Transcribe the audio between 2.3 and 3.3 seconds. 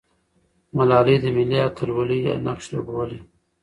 نقش لوبولی.